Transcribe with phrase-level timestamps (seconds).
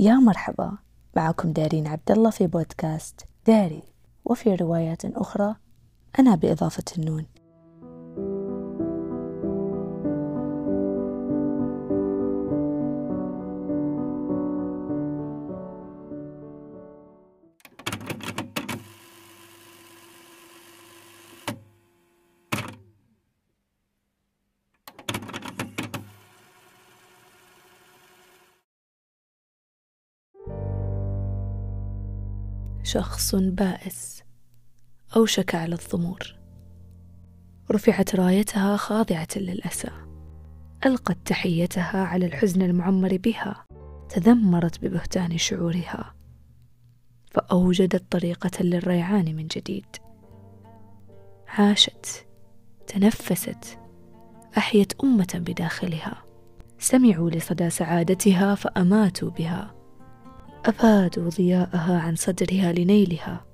[0.00, 0.72] يا مرحبا
[1.16, 3.82] معكم دارين عبد الله في بودكاست داري
[4.24, 5.54] وفي روايات أخرى
[6.18, 7.26] أنا بإضافة النون.
[32.88, 34.22] شخص بائس.
[35.16, 36.38] أوشك على الضمور.
[37.70, 39.90] رفعت رايتها خاضعة للأسى.
[40.86, 43.64] ألقت تحيتها على الحزن المعمر بها.
[44.08, 46.14] تذمرت ببهتان شعورها.
[47.30, 49.96] فأوجدت طريقة للريعان من جديد.
[51.48, 52.26] عاشت.
[52.86, 53.78] تنفست.
[54.58, 56.24] أحيت أمة بداخلها.
[56.78, 59.77] سمعوا لصدى سعادتها فأماتوا بها.
[60.64, 63.44] أبادوا ضياءها عن صدرها لنيلها.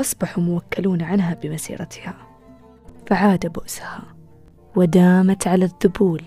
[0.00, 2.14] أصبحوا موكلون عنها بمسيرتها.
[3.06, 4.02] فعاد بؤسها.
[4.76, 6.22] ودامت على الذبول.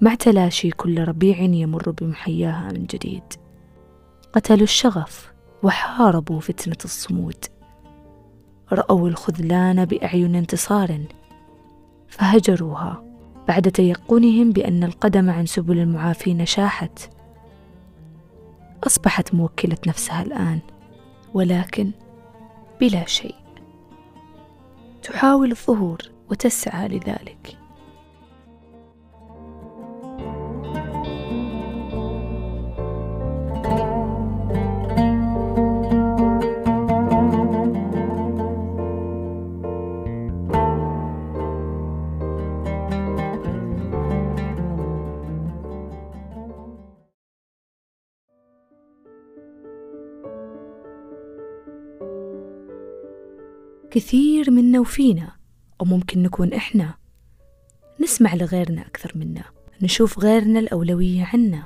[0.00, 3.22] مع تلاشي كل ربيع يمر بمحياها من جديد.
[4.32, 7.44] قتلوا الشغف وحاربوا فتنة الصمود.
[8.72, 11.00] رأوا الخذلان بأعين انتصار.
[12.08, 13.04] فهجروها
[13.48, 17.13] بعد تيقنهم بأن القدم عن سبل المعافين شاحت.
[18.86, 20.60] أصبحت موكلة نفسها الآن
[21.34, 21.90] ولكن
[22.80, 23.34] بلا شيء.
[25.02, 25.98] تحاول الظهور
[26.30, 27.58] وتسعى لذلك.
[53.94, 55.32] كثير منا وفينا
[55.80, 56.94] أو ممكن نكون إحنا.
[58.00, 59.44] نسمع لغيرنا أكثر منا
[59.82, 61.64] نشوف غيرنا الأولوية عنا.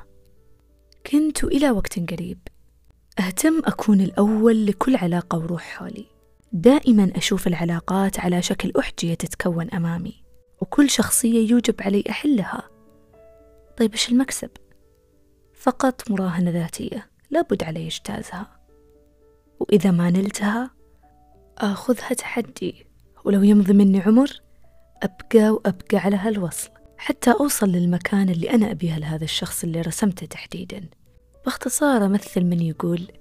[1.06, 2.38] كنت إلى وقت قريب.
[3.18, 6.06] أهتم أكون الأول لكل علاقة وروح حولي.
[6.52, 10.14] دائما أشوف العلاقات على شكل أحجية تتكون أمامي
[10.60, 12.68] وكل شخصية يوجب علي أحلها.
[13.76, 14.50] طيب إيش المكسب؟
[15.54, 18.60] فقط مراهنة ذاتية لابد علي إجتازها.
[19.60, 20.77] وإذا ما نلتها
[21.58, 22.86] آخذها تحدي
[23.24, 24.40] ولو يمضي مني عمر
[25.02, 26.70] أبقى وأبقى على هالوصل.
[26.98, 30.84] حتى أوصل للمكان اللي أنا أبيها لهذا الشخص اللي رسمته تحديدا.
[31.44, 33.12] باختصار أمثل من يقول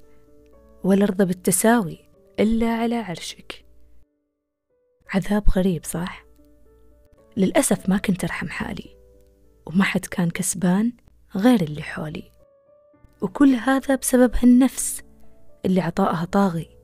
[0.84, 2.00] والأرض بالتساوي
[2.40, 3.66] إلا على عرشك.
[5.14, 6.26] عذاب غريب صح؟
[7.38, 8.98] للأسف ما كنت أرحم حالي
[9.66, 10.92] وما حد كان كسبان
[11.36, 12.32] غير اللي حولي.
[13.22, 15.02] وكل هذا بسبب هالنفس
[15.66, 16.77] اللي عطائها طاغي.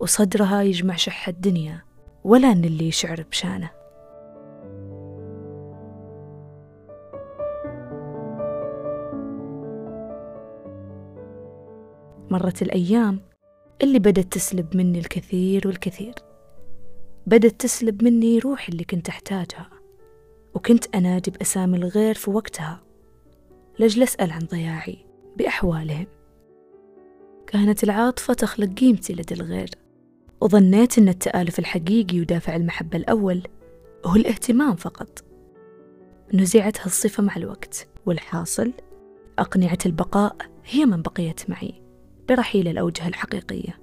[0.00, 1.82] وصدرها يجمع شح الدنيا
[2.24, 3.70] ولا أن اللي يشعر بشانه.
[12.30, 13.20] مرت الأيام
[13.82, 16.14] اللي بدت تسلب مني الكثير والكثير.
[17.26, 19.70] بدت تسلب مني روحي اللي كنت أحتاجها
[20.54, 22.80] وكنت أنادي بأسامي الغير في وقتها.
[23.78, 25.06] لأجل أسأل عن ضياعي
[25.36, 26.06] بأحوالهم.
[27.46, 29.70] كانت العاطفة تخلق قيمتي لدى الغير.
[30.44, 33.42] وظنيت أن التآلف الحقيقي ودافع المحبة الأول
[34.06, 35.24] هو الاهتمام فقط.
[36.34, 38.72] نزعت هالصفة مع الوقت والحاصل
[39.38, 41.82] أقنعة البقاء هي من بقيت معي
[42.28, 43.78] برحيل الأوجه الحقيقية.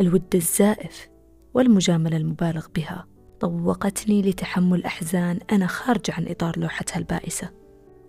[0.00, 1.08] الود الزائف
[1.54, 3.06] والمجاملة المبالغ بها
[3.40, 7.50] طوقتني لتحمل أحزان أنا خارجة عن إطار لوحتها البائسة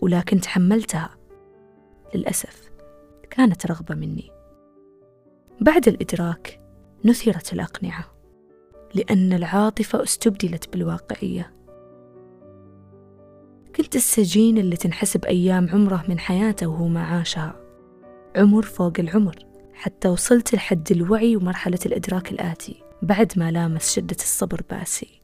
[0.01, 1.09] ولكن تحملتها.
[2.15, 2.71] للأسف
[3.29, 4.31] كانت رغبة مني.
[5.61, 6.62] بعد الإدراك
[7.05, 8.05] نثرت الأقنعة
[8.93, 11.53] لأن العاطفة استبدلت بالواقعية.
[13.75, 17.59] كنت السجين اللي تنحسب أيام عمره من حياته وهو ما عاشها
[18.35, 19.35] عمر فوق العمر
[19.73, 25.22] حتى وصلت لحد الوعي ومرحلة الإدراك الآتي بعد ما لامس شدة الصبر باسي.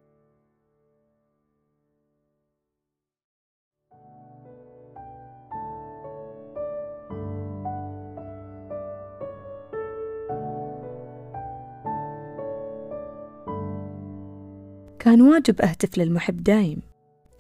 [14.99, 16.81] كان واجب أهتف للمحب دايم.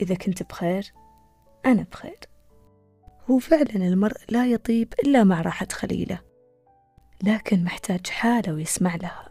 [0.01, 0.93] إذا كنت بخير
[1.65, 2.19] أنا بخير.
[3.29, 6.19] هو فعلا المرء لا يطيب إلا مع راحة خليله
[7.23, 9.29] لكن محتاج حالة ويسمع لها.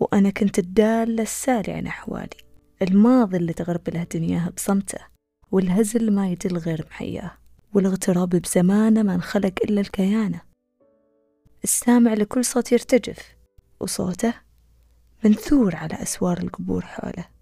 [0.00, 2.36] وأنا كنت الدالة السارعة نحوالي
[2.82, 4.98] الماضي اللي تغرب له دنياه بصمته
[5.52, 7.32] والهزل ما يدل غير محياه
[7.74, 10.40] والاغتراب بزمانه ما انخلق إلا الكيانة.
[11.64, 13.36] السامع لكل صوت يرتجف
[13.80, 14.34] وصوته
[15.24, 17.35] منثور على أسوار القبور حوله.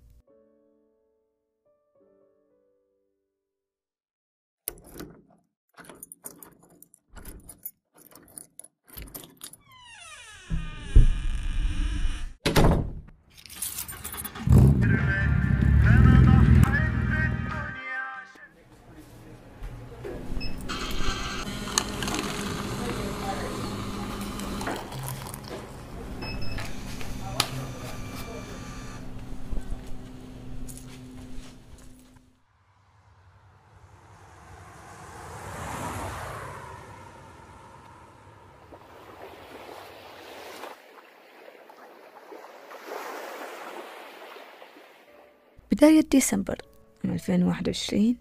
[45.75, 46.59] بداية ديسمبر
[47.05, 48.17] من 2021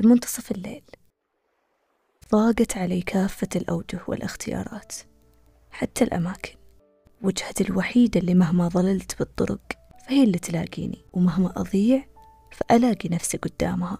[0.00, 0.82] بمنتصف الليل.
[2.32, 4.94] ضاقت علي كافة الأوجه والاختيارات
[5.70, 6.54] حتى الأماكن.
[7.22, 9.72] وجهتي الوحيدة اللي مهما ظللت بالطرق
[10.06, 12.04] فهي اللي تلاقيني ومهما أضيع
[12.52, 13.98] فألاقي نفسي قدامها.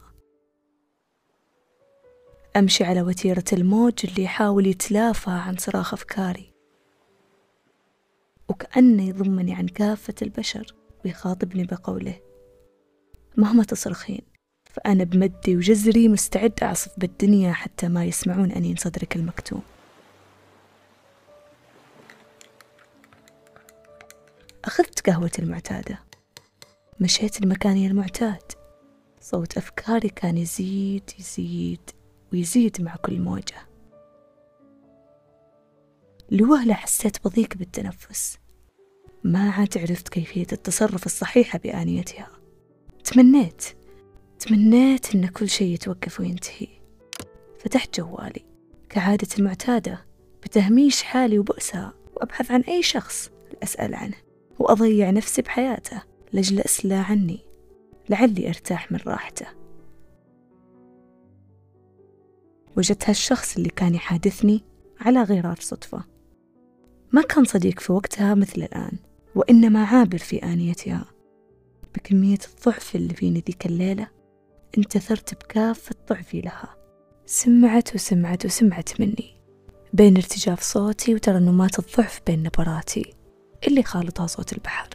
[2.57, 6.53] أمشي على وتيرة الموج اللي يحاول يتلافى عن صراخ أفكاري.
[8.49, 12.21] وكأنه يضمني عن كافة البشر ويخاطبني بقوله
[13.37, 14.23] مهما تصرخين.
[14.65, 19.63] فأنا بمدي وجزري مستعد أعصف بالدنيا حتى ما يسمعون أنين صدرك المكتوم.
[24.65, 25.99] أخذت قهوتي المعتادة.
[27.01, 28.53] مشيت لمكاني المعتاد.
[29.21, 31.91] صوت أفكاري كان يزيد يزيد
[32.33, 33.69] ويزيد مع كل موجة.
[36.31, 38.39] لوهلة حسيت بضيق بالتنفس.
[39.25, 42.34] ما عاد عرفت كيفية التصرف الصحيحة بآنيتها.
[43.05, 43.65] تمنيت.
[44.39, 46.69] تمنيت إن كل شيء يتوقف وينتهي.
[47.59, 48.45] فتحت جوالي.
[48.89, 50.07] كعادتي المعتادة.
[50.43, 51.95] بتهميش حالي وبؤسها.
[52.17, 53.31] وأبحث عن أي شخص
[53.63, 54.17] أسأل عنه.
[54.59, 56.03] وأضيع نفسي بحياته.
[56.33, 57.41] لأجل أسلى عني.
[58.09, 59.47] لعلي أرتاح من راحته.
[62.77, 64.65] وجدت هالشخص اللي كان يحادثني
[65.01, 66.05] على غرار صدفة.
[67.13, 68.99] ما كان صديق في وقتها مثل الآن.
[69.35, 71.14] وإنما عابر في آنيتها.
[71.95, 74.09] بكمية الضعف اللي فيني ذيك الليلة
[74.79, 76.77] انتثرت بكافة ضعفي لها.
[77.27, 79.35] سمعت وسمعت وسمعت مني
[79.93, 83.15] بين ارتجاف صوتي وترنمات الضعف بين نبراتي
[83.67, 84.89] اللي خالطها صوت البحر.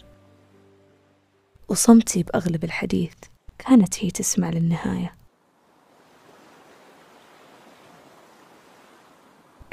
[1.69, 3.13] وصمتي بأغلب الحديث
[3.57, 5.15] كانت هي تسمع للنهاية.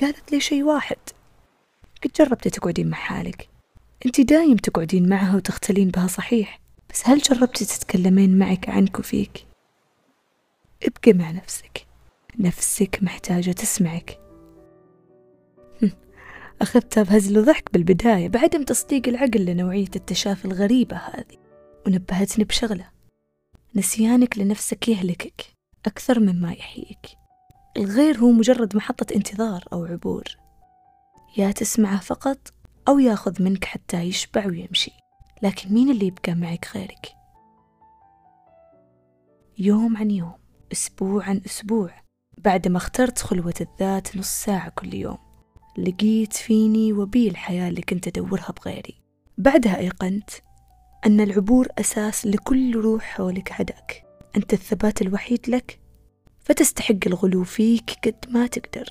[0.00, 0.96] قالت لي شي واحد.
[2.04, 3.48] قد جربتي تقعدين مع حالك.
[4.06, 6.60] انت دايم تقعدين معها وتختلين بها صحيح.
[6.90, 9.46] بس هل جربتي تتكلمين معك عنك وفيك؟
[10.82, 11.86] ابقي مع نفسك.
[12.38, 14.20] نفسك محتاجة تسمعك.
[16.62, 21.36] أخذتها بهزل وضحك بالبداية بعدم تصديق العقل لنوعية التشافي الغريبة هذه.
[21.86, 22.88] ونبهتني بشغلة.
[23.74, 25.44] نسيانك لنفسك يهلكك
[25.86, 27.06] أكثر مما يحييك.
[27.76, 30.24] الغير هو مجرد محطة انتظار أو عبور.
[31.36, 32.52] يا تسمعه فقط
[32.88, 34.92] أو ياخذ منك حتى يشبع ويمشي.
[35.42, 37.16] لكن مين اللي يبقى معك غيرك؟
[39.58, 40.34] يوم عن يوم
[40.72, 41.90] أسبوع عن أسبوع
[42.38, 45.18] بعد ما اخترت خلوة الذات نص ساعة كل يوم
[45.78, 49.02] لقيت فيني وبي الحياة اللي كنت أدورها بغيري.
[49.38, 50.30] بعدها أيقنت
[51.06, 54.04] أن العبور أساس لكل روح حولك عداك.
[54.36, 55.80] أنت الثبات الوحيد لك
[56.40, 58.88] فتستحق الغلو فيك قد ما تقدر.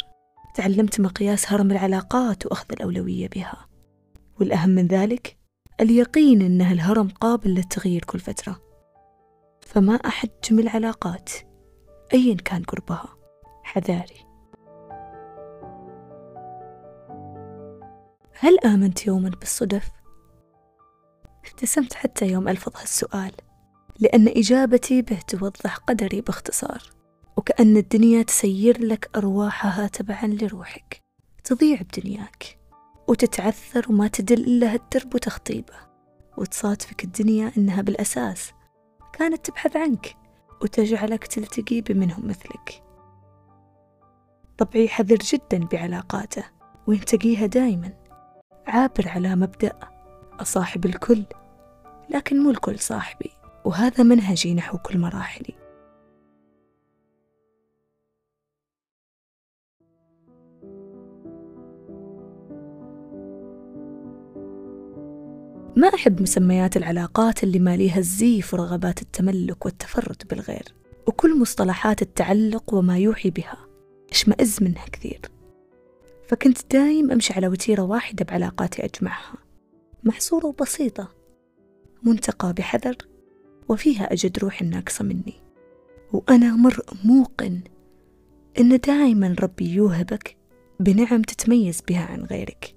[0.56, 3.68] تعلمت مقياس هرم العلاقات وأخذ الأولوية بها.
[4.40, 5.38] والأهم من ذلك
[5.82, 8.62] اليقين أن الهرم قابل للتغيير كل فترة.
[9.62, 11.30] فما أحجم العلاقات
[12.14, 13.16] أيا كان قربها.
[13.64, 14.26] حذاري.
[18.40, 19.90] هل آمنت يوما بالصدف؟
[21.46, 23.32] ابتسمت حتى يوم ألفظ هالسؤال
[24.00, 26.84] لأن إجابتي به توضح قدري باختصار
[27.38, 31.02] وكأن الدنيا تسير لك أرواحها تبعا لروحك
[31.44, 32.65] تضيع بدنياك.
[33.08, 35.74] وتتعثر وما تدل إلا هالدرب وتخطيبه.
[36.38, 38.52] وتصادفك الدنيا إنها بالأساس
[39.14, 40.16] كانت تبحث عنك
[40.62, 42.84] وتجعلك تلتقي بمنهم مثلك.
[44.58, 46.44] طبعي حذر جدا بعلاقاته
[46.88, 47.94] وينتقيها دايما
[48.68, 49.74] عابر على مبدأ
[50.40, 51.24] أصاحب الكل
[52.10, 53.32] لكن مو الكل صاحبي
[53.66, 55.65] وهذا منهجي نحو كل مراحلي.
[65.76, 70.74] ما أحب مسميات العلاقات اللي ماليها الزيف ورغبات التملك والتفرد بالغير
[71.08, 73.58] وكل مصطلحات التعلق وما يوحي بها.
[74.12, 75.22] اشمئز منها كثير.
[76.28, 79.38] فكنت دايم أمشي على وتيرة واحدة بعلاقاتي أجمعها.
[80.04, 81.12] محصورة وبسيطة.
[82.04, 82.96] منتقى بحذر.
[83.70, 85.42] وفيها أجد روحي الناقصة مني.
[86.14, 87.62] وأنا مرء موقن
[88.60, 90.38] إن دائما ربي يوهبك
[90.80, 92.76] بنعم تتميز بها عن غيرك.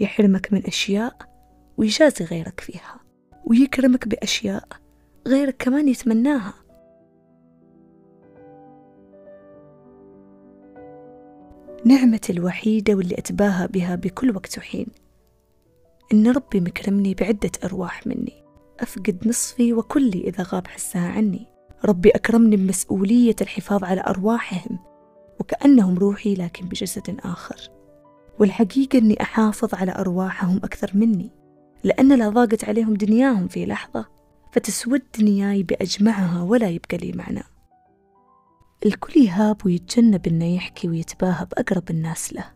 [0.00, 1.33] يحرمك من أشياء
[1.76, 3.00] ويجازي غيرك فيها
[3.44, 4.68] ويكرمك بأشياء
[5.28, 6.54] غيرك كمان يتمناها.
[11.84, 14.86] نعمتي الوحيدة واللي أتباهى بها بكل وقت وحين
[16.12, 18.44] إن ربي مكرمني بعدة أرواح مني
[18.80, 21.46] أفقد نصفي وكلي إذا غاب حسها عني.
[21.84, 24.78] ربي أكرمني بمسؤولية الحفاظ على أرواحهم
[25.40, 27.70] وكأنهم روحي لكن بجسد آخر.
[28.38, 31.30] والحقيقة أني أحافظ على أرواحهم أكثر مني.
[31.84, 34.06] لأن لا ضاقت عليهم دنياهم في لحظة
[34.52, 37.42] فتسود دنياي بأجمعها ولا يبقى لي معنى.
[38.86, 42.50] الكل يهاب ويتجنب إنه يحكي ويتباهى بأقرب الناس له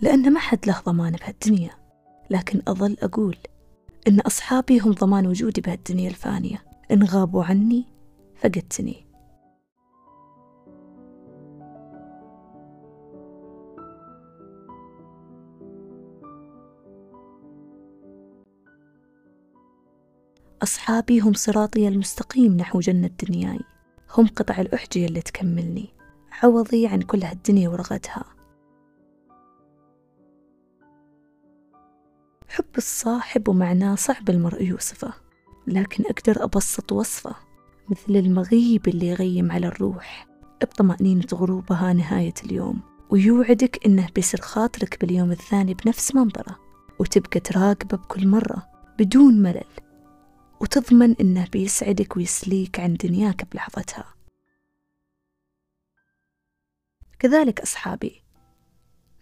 [0.00, 1.70] لأن ما حد له ضمان بهالدنيا.
[2.30, 3.36] لكن أظل أقول
[4.08, 6.64] إن أصحابي هم ضمان وجودي بهالدنيا الفانية.
[6.90, 7.84] إن غابوا عني
[8.36, 9.09] فقدتني.
[20.62, 23.60] أصحابي هم صراطي المستقيم نحو جنة دنياي.
[24.16, 25.88] هم قطع الأحجية اللي تكملني.
[26.42, 28.24] عوضي عن كل هالدنيا ورغتها.
[32.48, 35.12] حب الصاحب ومعناه صعب المرء يوصفه.
[35.66, 37.34] لكن أقدر أبسط وصفه.
[37.88, 40.26] مثل المغيب اللي يغيم على الروح.
[40.62, 42.80] بطمأنينة غروبها نهاية اليوم.
[43.10, 46.58] ويوعدك إنه بيصير خاطرك باليوم الثاني بنفس منظره.
[46.98, 48.66] وتبقى تراقبه بكل مرة
[48.98, 49.89] بدون ملل.
[50.60, 54.14] وتضمن إنه بيسعدك ويسليك عن دنياك بلحظتها.
[57.18, 58.22] كذلك أصحابي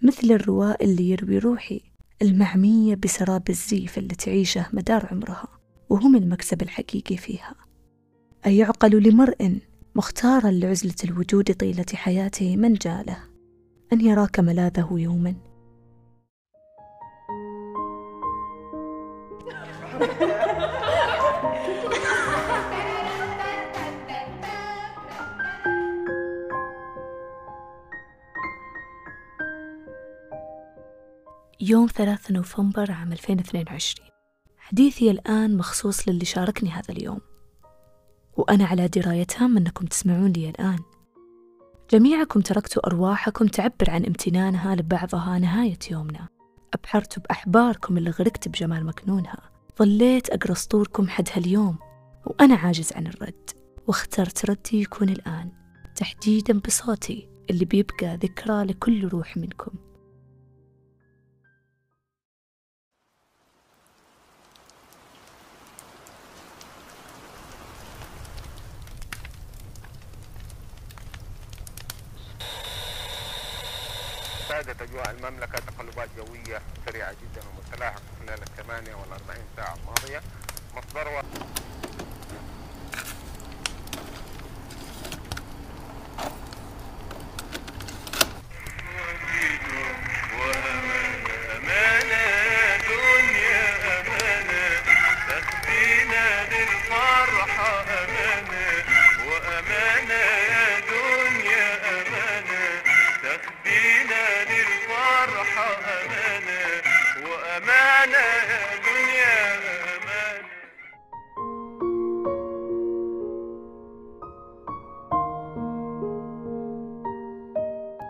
[0.03, 1.81] مثل الرواء اللي يروي روحي
[2.23, 5.49] المعمية بسراب الزيف اللي تعيشه مدار عمرها
[5.89, 7.55] وهم المكسب الحقيقي فيها.
[8.47, 9.59] أيعقل لمرء
[9.95, 13.19] مختارا لعزلة الوجود طيلة حياته من جاله
[13.93, 15.35] أن يراك ملاذه يوما.
[31.61, 34.09] يوم 3 نوفمبر عام 2022
[34.59, 37.21] حديثي الآن مخصوص للي شاركني هذا اليوم.
[38.37, 40.79] وأنا على دراية تام أنكم تسمعون لي الآن.
[41.91, 46.29] جميعكم تركتوا أرواحكم تعبر عن امتنانها لبعضها نهاية يومنا.
[46.75, 49.51] أبحرت بأحباركم اللي غرقت بجمال مكنونها.
[49.79, 51.79] ظليت أقرأ سطوركم حد هاليوم
[52.27, 53.51] وأنا عاجز عن الرد.
[53.87, 55.53] واخترت ردي يكون الآن
[55.97, 59.88] تحديدا بصوتي اللي بيبقى ذكرى لكل روح منكم.
[74.69, 80.23] شهدت أجواء المملكة تقلبات جوية سريعة جدا ومتلاحقة خلال الثمانية والأربعين ساعة الماضية.
[80.77, 81.23] مصدرها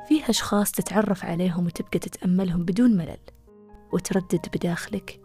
[0.08, 3.18] فيه أشخاص تتعرف عليهم وتبقى تتأملهم بدون ملل
[3.92, 5.20] وتردد بداخلك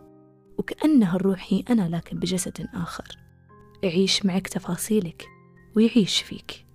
[0.57, 3.17] وكأنها الروح هي أنا لكن بجسد آخر.
[3.83, 5.25] يعيش معك تفاصيلك
[5.75, 6.65] ويعيش فيك.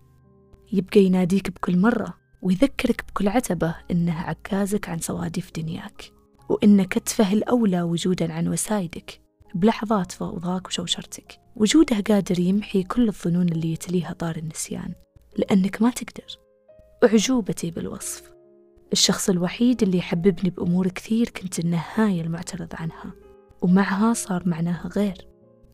[0.72, 6.12] يبقى يناديك بكل مرة ويذكرك بكل عتبة إنها عكازك عن صوادف دنياك
[6.48, 9.20] وإن كتفه الأولى وجودا عن وسايدك
[9.54, 11.38] بلحظات فوضاك وشوشرتك.
[11.56, 14.94] وجوده قادر يمحي كل الظنون اللي يتليها طار النسيان
[15.36, 16.47] لأنك ما تقدر.
[17.04, 18.30] أعجوبتي بالوصف.
[18.92, 23.12] الشخص الوحيد اللي يحببني بأمور كثير كنت النهاية المعترض عنها
[23.62, 25.28] ومعها صار معناها غير.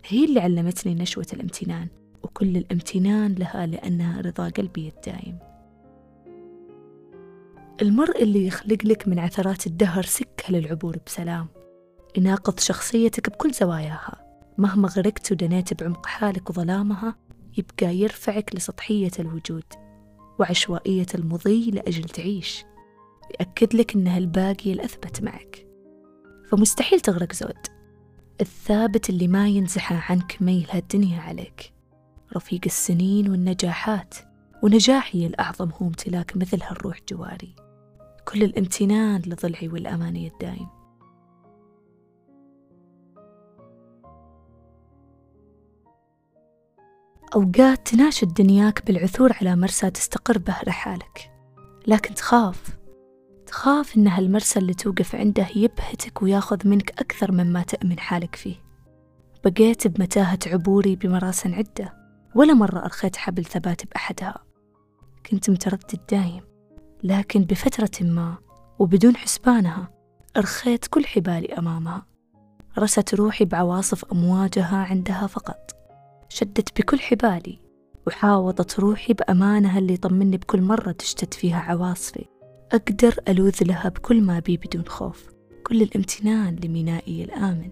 [0.07, 1.89] هي اللي علمتني نشوة الامتنان
[2.23, 5.39] وكل الامتنان لها لأنها رضا قلبي الدائم
[7.83, 11.47] المرء اللي يخلق لك من عثرات الدهر سكة للعبور بسلام.
[12.17, 14.25] يناقض شخصيتك بكل زواياها.
[14.59, 17.17] مهما غرقت ودنيت بعمق حالك وظلامها
[17.59, 19.65] يبقى يرفعك لسطحية الوجود.
[20.39, 22.65] وعشوائية المضي لأجل تعيش.
[23.41, 25.67] يأكد لك أنها الباقي الأثبت معك.
[26.51, 27.67] فمستحيل تغرق زود.
[28.41, 31.73] الثابت اللي ما ينزحى عنك ميل هالدنيا عليك.
[32.37, 34.15] رفيق السنين والنجاحات.
[34.63, 37.55] ونجاحي الأعظم هو امتلاك مثل هالروح جواري.
[38.29, 40.69] كل الامتنان لضلعي والأماني الدايم.
[47.35, 51.31] أوقات تناشد دنياك بالعثور على مرسى تستقر به رحالك
[51.87, 52.79] لكن تخاف.
[53.47, 58.57] تخاف إن هالمرسى اللي توقف عنده يبهتك وياخذ منك أكثر مما تأمن حالك فيه.
[59.45, 61.95] بقيت بمتاهة عبوري بمراسٍ عدة
[62.35, 64.45] ولا مرة أرخيت حبل ثبات بأحدها.
[65.31, 66.43] كنت متردد دايم.
[67.03, 68.35] لكن بفترة ما
[68.79, 69.91] وبدون حسبانها
[70.37, 72.07] أرخيت كل حبالي أمامها.
[72.79, 75.74] رست روحي بعواصف أمواجها عندها فقط.
[76.35, 77.59] شدت بكل حبالي
[78.07, 82.25] وحاوطت روحي بأمانها اللي طمني بكل مرة تشتد فيها عواصفي.
[82.73, 85.29] أقدر ألوذ لها بكل ما بي بدون خوف
[85.67, 87.71] كل الامتنان لمينائي الآمن.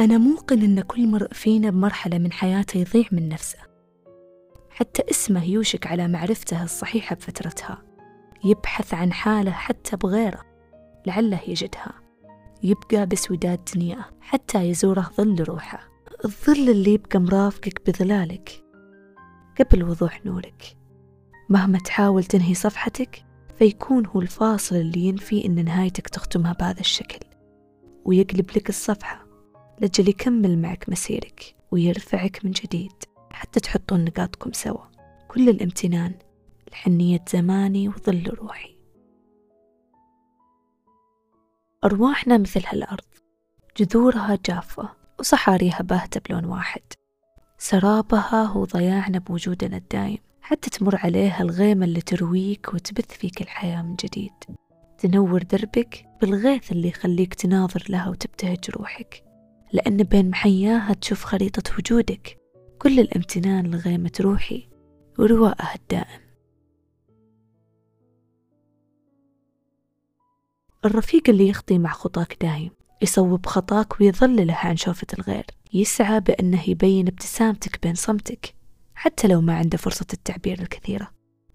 [0.00, 3.58] أنا موقن أن كل مرء فينا بمرحلة من حياته يضيع من نفسه.
[4.70, 7.82] حتى اسمه يوشك على معرفته الصحيحة بفترتها.
[8.44, 10.40] يبحث عن حاله حتى بغيره
[11.06, 12.03] لعله يجدها.
[12.64, 15.88] يبقى بسوداد دنياه حتى يزوره ظل روحه.
[16.24, 18.64] الظل اللي يبقى مرافقك بظلالك
[19.60, 20.76] قبل وضوح نورك.
[21.48, 23.24] مهما تحاول تنهي صفحتك
[23.58, 27.18] فيكون هو الفاصل اللي ينفي إن نهايتك تختمها بهذا الشكل.
[28.04, 29.26] ويقلب لك الصفحة
[29.80, 32.92] لجل يكمل معك مسيرك ويرفعك من جديد
[33.30, 34.84] حتى تحطون نقاطكم سوا.
[35.28, 36.14] كل الامتنان
[36.72, 38.73] لحنية زماني وظل روحي.
[41.84, 43.04] أرواحنا مثل هالأرض.
[43.76, 44.88] جذورها جافة
[45.18, 46.82] وصحاريها باهتة بلون واحد.
[47.58, 50.18] سرابها هو ضياعنا بوجودنا الدايم.
[50.40, 54.32] حتى تمر عليها الغيمة اللي ترويك وتبث فيك الحياة من جديد.
[54.98, 59.24] تنور دربك بالغيث اللي يخليك تناظر لها وتبتهج روحك.
[59.72, 62.38] لأن بين محياها تشوف خريطة وجودك.
[62.78, 64.68] كل الامتنان لغيمة روحي
[65.18, 66.23] ورواءها الدائم.
[70.84, 72.70] الرفيق اللي يخطي مع خطاك دايم
[73.02, 75.44] يصوب خطاك ويظلله عن شوفة الغير.
[75.72, 78.54] يسعى بأنه يبين ابتسامتك بين صمتك
[78.94, 81.10] حتى لو ما عنده فرصة التعبير الكثيرة.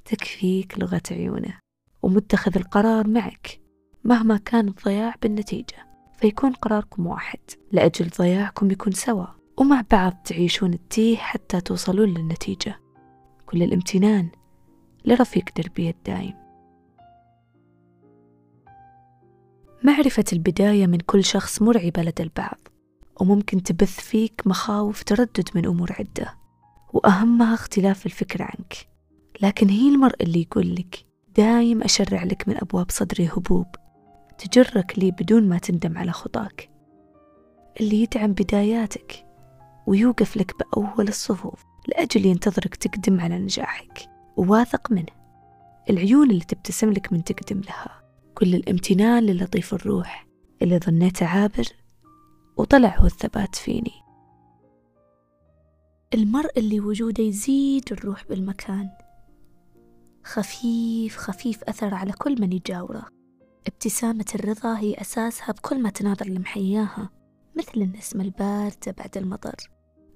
[0.06, 1.60] تكفيك لغة عيونه
[2.02, 3.60] ومتخذ القرار معك.
[4.04, 5.88] مهما كان الضياع بالنتيجة
[6.20, 7.40] فيكون قراركم واحد.
[7.72, 9.26] لأجل ضياعكم يكون سوا
[9.58, 12.80] ومع بعض تعيشون التيه حتى توصلون للنتيجة.
[13.46, 14.30] كل الامتنان
[15.06, 16.49] لرفيق دربي الدايم.
[19.84, 22.58] معرفة البداية من كل شخص مرعبة لدى البعض
[23.22, 26.34] وممكن تبث فيك مخاوف تردد من أمور عدة
[26.94, 28.90] وأهمها اختلاف الفكر عنك.
[29.42, 31.06] لكن هي المرء اللي يقول لك
[31.38, 33.66] دايم أشرع لك من أبواب صدري هبوب
[34.38, 36.70] تجرك لي بدون ما تندم على خطاك.
[37.82, 39.26] اللي يدعم بداياتك
[39.88, 45.20] ويوقف لك بأول الصفوف لأجل ينتظرك تقدم على نجاحك وواثق منه.
[45.90, 47.99] العيون اللي تبتسم لك من تقدم لها.
[48.40, 50.28] كل الامتنان للطيف الروح
[50.62, 51.66] اللي ظنيته عابر
[52.58, 53.92] وطلع هو الثبات فيني.
[56.14, 58.90] المرء اللي وجوده يزيد الروح بالمكان.
[60.24, 63.06] خفيف خفيف أثر على كل من يجاوره.
[63.68, 67.10] ابتسامة الرضا هي أساسها بكل ما تناظر لمحياها
[67.58, 69.72] مثل النسمة الباردة بعد المطر.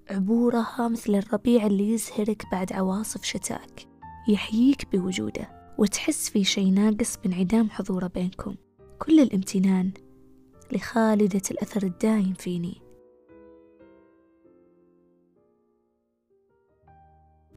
[0.09, 3.87] عبورها مثل الربيع اللي يزهرك بعد عواصف شتاك
[4.27, 5.62] يحييك بوجوده.
[5.77, 8.55] وتحس في شي ناقص بانعدام حضوره بينكم.
[8.99, 9.91] كل الامتنان
[10.71, 12.81] لخالدة الأثر الدايم فيني.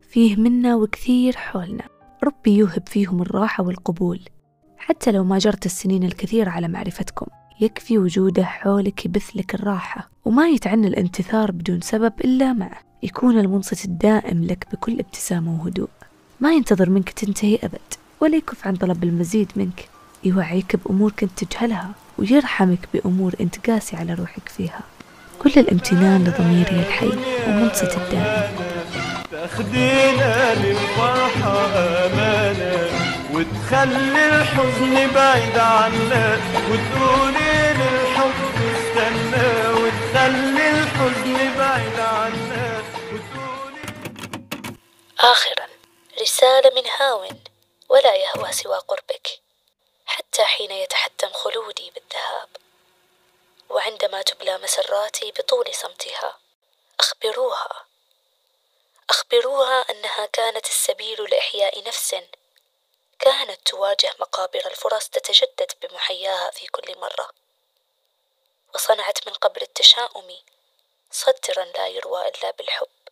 [0.01, 1.89] فيه منا وكثير حولنا.
[2.25, 4.21] ربي يوهب فيهم الراحة والقبول.
[4.77, 7.27] حتى لو ما جرت السنين الكثيرة على معرفتكم
[7.61, 10.11] يكفي وجوده حولك يبث لك الراحة.
[10.25, 15.89] وما يتعنى الانتثار بدون سبب إلا معه يكون المنصت الدائم لك بكل ابتسامة وهدوء.
[16.41, 18.06] ما ينتظر منك تنتهي أبد.
[18.21, 19.89] ولا يكف عن طلب المزيد منك.
[20.25, 24.81] يوعيك بأمور كنت تجهلها ويرحمك بأمور أنت قاسي على روحك فيها.
[25.39, 27.13] كل الامتنان لضميري الحي
[27.47, 28.57] ومنصت الدائم.
[29.31, 31.67] تاخدينا للفرحة
[32.07, 32.89] أمانة
[33.33, 36.37] وتخلي الحزن بعيد عنا
[36.71, 38.41] وتقولي للحب
[38.77, 43.87] استنى وتخلي الحزن بعيد عنا وتقولي
[45.21, 45.67] آخرا
[46.23, 47.37] رسالة من هاون.
[47.89, 49.41] ولا يهوى سوى قربك
[50.07, 52.49] حتى حين يتحتم خلودي بالذهاب.
[53.69, 56.39] وعندما تبلى مسراتي بطول صمتها
[57.01, 57.87] أخبروها.
[59.11, 62.17] أخبروها أنها كانت السبيل لإحياء نفس
[63.19, 67.31] كانت تواجه مقابر الفرص تتجدد بمحياها في كل مرة.
[68.75, 70.37] وصنعت من قبر التشاؤم
[71.11, 73.06] صدرا لا يروى إلا بالحب.